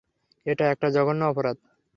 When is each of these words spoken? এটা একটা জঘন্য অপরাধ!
এটা 0.45 0.63
একটা 0.73 0.87
জঘন্য 0.95 1.21
অপরাধ! 1.23 1.57